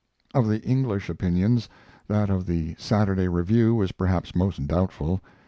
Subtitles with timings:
[0.33, 1.69] Of the English opinions,
[2.07, 5.21] that of The Saturday Review was perhaps most doubtful.